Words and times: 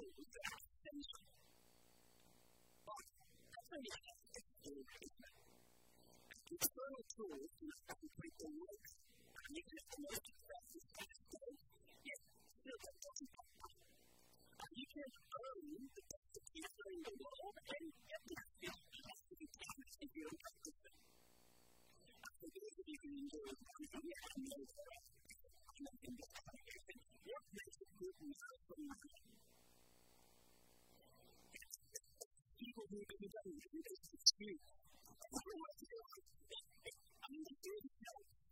people 0.00 0.16
with 0.16 0.32
the 0.32 0.40
station. 0.80 1.20
But 2.88 3.04
every 3.52 3.84
man 3.84 4.16
is 4.32 4.46
doing 4.64 4.86
treatment. 4.88 5.36
The 6.48 6.56
external 6.56 7.04
tools 7.04 7.50
do 7.60 7.64
not 7.68 7.84
complete 8.00 8.36
the 8.40 8.48
work. 8.48 8.84
And 9.44 9.52
even 9.60 9.74
if 9.76 9.84
the 9.92 10.00
work 10.00 10.24
itself 10.24 10.64
is 10.72 10.86
excellent, 11.04 11.60
yet 12.00 12.20
still 12.24 12.78
that 12.80 12.96
doesn't 12.96 13.30
help. 13.36 13.52
And 13.60 14.72
you 14.72 14.88
can 14.88 15.10
earn 15.36 15.64
the 15.68 16.04
best 16.08 16.32
of 16.32 16.44
cancer 16.48 16.88
in 16.96 17.00
the 17.04 17.16
world 17.20 17.56
and 17.60 17.84
get 18.08 18.22
the 18.24 18.36
skill 18.40 18.78
capacity 18.80 19.46
talents 19.52 19.96
if 20.00 20.10
you 20.16 20.22
don't 20.24 20.40
practice 20.40 20.80
it. 20.80 20.96
And 22.24 22.34
for 22.40 22.48
those 22.48 22.74
of 22.80 22.86
you 22.88 22.98
who 23.04 23.10
enjoy 23.20 23.46
the 23.52 23.68
country, 23.68 24.00
we 24.00 24.12
have 24.16 24.32
no 24.48 24.60
choice. 24.64 25.08
I'm 25.68 25.82
not 25.84 25.96
going 26.00 26.16
to 26.16 26.24
be 26.24 26.24
able 26.24 26.56
to 26.56 26.62
get 26.64 26.88
it. 26.88 27.00
What 27.20 27.44
makes 27.52 27.78
a 27.84 27.88
good 28.00 28.16
result 28.16 28.60
from 28.64 28.80
my 28.88 28.96
life? 28.96 29.49
doesn't 32.90 33.06
make 33.06 33.14
any 33.22 33.30
sense. 33.30 33.86
It's 33.86 34.08
an 34.10 34.18
excuse. 34.18 34.66
I 35.06 35.38
wonder 35.46 35.74
to 35.78 35.86
do. 35.86 35.98
I'm 37.22 37.30
going 37.30 37.46
to 37.46 37.56
do 37.62 37.72
it. 37.78 38.49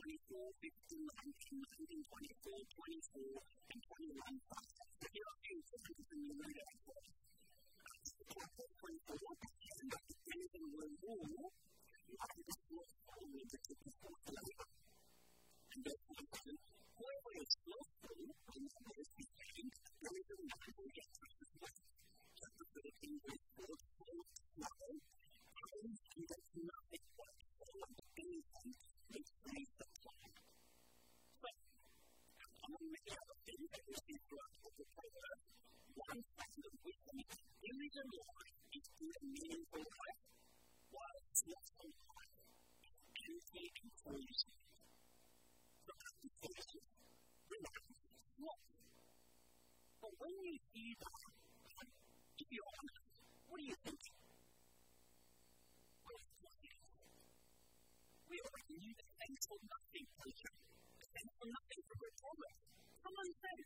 24, 0.00 0.54
15, 0.62 1.06
19, 1.10 1.62
19, 1.66 2.04
24, 2.06 2.62
24, 2.70 3.42
and 3.70 3.82
21, 3.82 4.69
only 50.20 50.56
evil. 50.76 51.14
To 52.40 52.44
be 52.48 52.58
honest, 52.60 53.00
what 53.48 53.56
do 53.60 53.64
you 53.64 53.76
think? 53.84 54.00
We 58.30 58.36
are 58.40 58.58
in 58.70 58.94
the 58.94 59.06
thankful 59.20 59.58
nothing 59.60 60.06
culture, 60.20 60.54
the 61.00 61.08
thankful 61.10 61.48
nothing 61.50 61.82
for 61.88 61.98
a 62.00 62.12
progress. 62.20 62.56
Someone 63.00 63.30
says, 63.40 63.60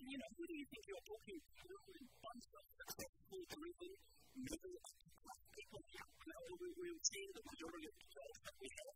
you 0.00 0.16
know, 0.20 0.30
who 0.36 0.44
do 0.46 0.54
you 0.56 0.66
think 0.70 0.82
you're 0.88 1.06
talking 1.10 1.38
to? 1.40 1.68
A 1.70 2.04
bunch 2.20 2.46
of 2.54 2.64
successful, 2.80 3.40
driven, 3.50 3.92
middle 4.36 4.78
class 4.80 5.42
people. 5.50 5.82
You 5.90 6.30
know, 6.30 6.56
we 6.60 6.70
will 6.70 7.00
see 7.04 7.24
the 7.34 7.42
majority 7.50 7.86
of 7.90 7.96
the 8.00 8.08
jobs 8.14 8.38
that 8.46 8.56
we 8.60 8.68
have. 8.70 8.94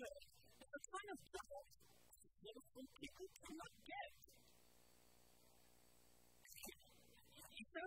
That's 0.00 0.72
the 0.72 0.82
kind 0.84 1.08
of 1.14 1.18
job 1.30 1.64
successful 2.20 2.84
people 3.00 3.26
cannot 3.44 3.72
get. 3.84 4.39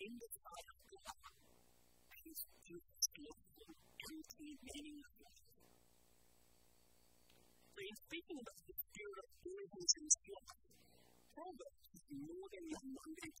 in 0.00 0.12
the 0.20 0.28
sight 0.28 0.66
of 0.68 0.78
God. 0.92 1.32
His 2.24 2.40
Jesus 2.66 3.06
is 3.16 3.36
the 3.56 3.68
empty 4.12 4.50
meaning 4.60 4.98
of 5.00 5.12
life. 5.24 5.48
So 7.72 7.78
in 7.80 7.96
speaking 7.96 8.38
about 8.40 8.60
the 8.66 8.76
spirit 8.76 9.18
of 9.24 9.28
doing 9.40 9.68
things 9.72 9.92
himself, 9.96 10.46
Proverbs 11.32 11.86
is 11.96 12.04
more 12.12 12.48
than 12.52 12.64
a 12.72 12.78
mundane 12.84 13.40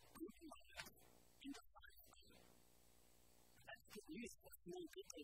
many 4.67 4.87
people 4.93 5.23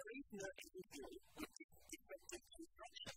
the 0.00 0.08
reason 0.16 0.40
that 0.40 0.56
is 0.64 0.72
really 0.96 1.20
with 1.36 1.52
the 1.60 1.66
different 1.92 2.24
construction 2.24 3.12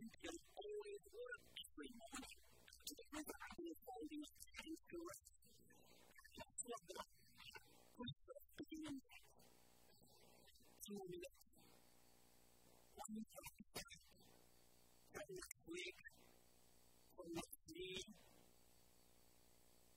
and 0.00 0.08
can 0.24 0.36
always 0.56 1.02
work 1.12 1.44
every 1.60 1.92
morning 1.92 2.40
to 2.88 2.92
the 2.96 3.06
river 3.12 3.36
and 3.36 3.60
the 3.68 3.76
folding 3.84 4.22
of 4.24 4.32
time 4.48 4.76
to 4.88 4.96
rest. 5.12 5.28
That's 6.32 6.62
what 6.72 6.82
the 6.88 7.00
crystal 8.00 8.40
begins 8.56 9.04
at. 9.12 9.24
Two 10.88 11.04
minutes. 11.04 11.36
One 12.96 13.12
minute. 13.12 13.52
From 15.12 15.28
next 15.36 15.60
week, 15.68 15.98
from 17.12 17.28
next 17.36 17.60
year, 17.76 18.04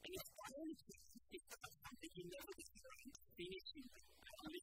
and 0.03 0.11
your 0.11 0.27
finances 0.35 0.99
is 1.31 1.43
about 1.47 1.75
something 1.79 2.11
you 2.11 2.25
never 2.27 2.51
experience 2.59 3.23
finishing. 3.39 4.04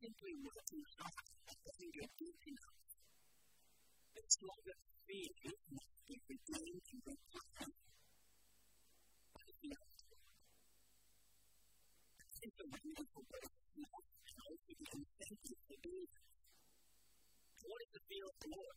simply 0.00 0.32
working 0.46 0.84
out 1.02 1.12
a 1.50 1.70
single 1.76 2.08
deep 2.18 2.38
enough 2.46 2.77
it's 4.28 4.44
not 4.44 4.60
just 4.60 4.84
me, 5.08 5.24
it's 5.40 6.20
the 6.28 6.36
game 6.52 6.76
to 6.84 6.96
the. 7.00 7.16
But 9.32 9.44
it's 9.48 9.64
not. 9.72 9.88
It's 12.44 12.60
a 12.60 12.68
wonderful 12.68 13.24
person 13.24 13.56
to 13.72 13.80
know 13.80 14.52
if 14.52 14.60
you 14.68 14.76
can 14.84 15.00
thank 15.16 15.40
you 15.48 15.56
for 15.64 15.80
that. 15.80 16.12
What 17.72 17.80
is 17.80 17.90
the 17.96 18.04
feel 18.04 18.28
of 18.28 18.36
the 18.36 18.52
Lord? 18.52 18.76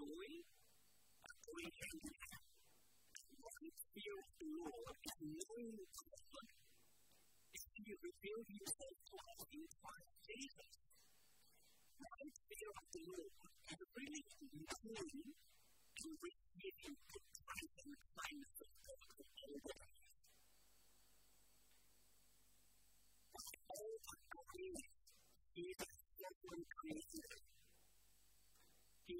noi 0.00 0.44
a 1.20 1.30
cui 1.44 1.66
vengono 1.78 2.18
non 3.40 3.70
più 3.92 4.14
loro 4.56 4.96
e 5.00 5.10
noi 5.20 5.64
intorno 5.68 6.40
e 7.50 7.58
si 7.58 7.82
riveli 7.84 8.56
nel 8.78 8.96
tuo 9.04 9.20
intorno 9.50 10.16
Jesus 10.24 10.80
right 12.00 12.36
there 12.48 12.72
at 12.76 12.88
the 12.92 13.02
Lord 13.10 13.32
and 13.68 13.80
really 13.96 14.24
knowing 14.84 15.34
and 16.00 16.12
receiving 16.24 16.96
the 17.12 17.20
Christ 17.44 17.76
and 17.84 17.92
the 17.92 18.04
kindness 18.16 18.56
of 18.64 18.72
God 18.86 19.00
for 19.12 19.26
all 19.44 19.56
the 19.60 19.74
life. 19.76 20.00
All 23.68 23.94
the 24.00 24.16
glory, 24.32 24.72
Jesus, 25.52 25.96
the 26.16 26.28
one 26.48 26.64
creator, 26.72 27.49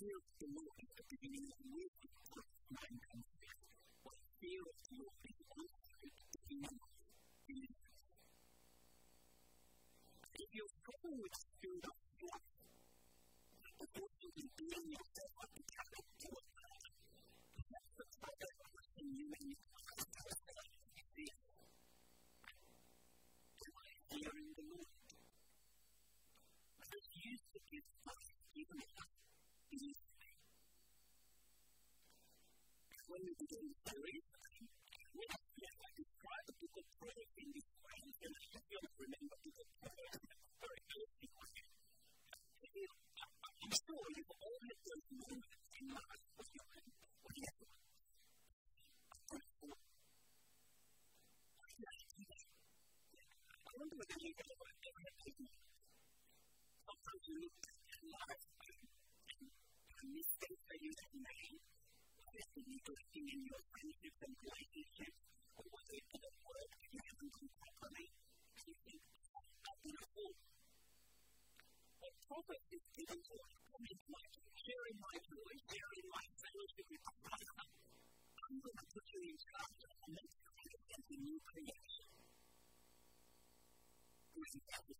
feels 0.00 0.24
to 0.40 0.46
look 0.48 0.76
at 0.80 0.88
the 0.96 1.04
beginning 1.12 1.44
of 1.44 1.56
the 1.60 1.68
week 1.76 2.00
of 2.08 2.44
nine 2.72 3.00
countries. 3.12 3.60
What 4.00 4.16
it 4.16 4.32
feels 4.40 4.76
to 4.88 4.92
look 4.96 5.16
at 5.28 5.36
the 5.36 5.48
outside 5.52 6.08
of 6.08 6.24
the 6.32 6.40
kingdom 6.48 6.80
to 33.50 33.56
be 33.56 33.89
need 62.70 62.86
to 62.86 62.94
see 63.10 63.26
in 63.26 63.40
your 63.50 63.62
friendships 63.74 64.20
and 64.22 64.32
relationships 64.46 65.18
or 65.58 65.64
what 65.74 65.84
they 65.90 65.98
put 66.06 66.22
at 66.22 66.36
work 66.46 66.70
that 66.70 66.88
you 66.94 67.00
haven't 67.02 67.32
done 67.34 67.50
properly. 67.58 68.06
And 68.06 68.62
you 68.62 68.74
think, 68.86 69.02
I 69.66 69.72
want 69.82 69.98
to 69.98 70.06
hope. 70.14 70.38
But 71.98 72.12
progress 72.30 72.64
is 72.70 72.84
given 72.94 73.18
to 73.18 73.34
us, 73.42 73.54
coming 73.74 73.98
to 73.98 74.08
my 74.14 74.22
sharing 74.54 74.98
my 75.02 75.16
joy, 75.18 75.52
sharing 75.66 76.06
my 76.14 76.24
fellowship 76.38 76.86
with 76.86 77.02
the 77.02 77.14
Father. 77.26 77.54
I'm 77.58 78.56
going 78.62 78.78
to 78.78 78.86
put 78.86 79.06
you 79.18 79.20
in 79.26 79.34
charge 79.34 79.80
of 79.90 79.94
the 80.06 80.10
next 80.14 80.38
kind 80.46 80.70
of 80.78 81.02
new 81.10 81.38
creation. 81.42 82.06
Because 84.30 84.62
that 84.70 84.82
was 84.86 84.99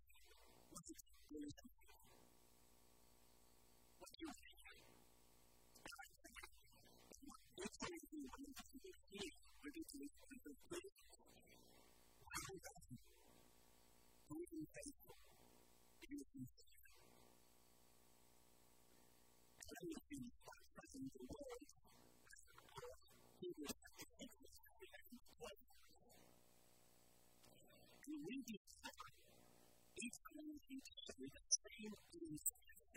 empty, 31.85 32.41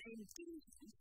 empty, 0.06 0.93